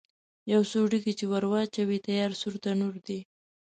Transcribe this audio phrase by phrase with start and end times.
[0.51, 3.19] یو څو ډکي چې ور واچوې، تیار سور تنور دی.